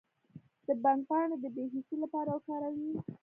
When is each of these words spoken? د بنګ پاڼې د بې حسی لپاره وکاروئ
د 0.67 0.69
بنګ 0.83 1.01
پاڼې 1.09 1.35
د 1.39 1.45
بې 1.55 1.63
حسی 1.73 1.95
لپاره 2.03 2.29
وکاروئ 2.31 2.89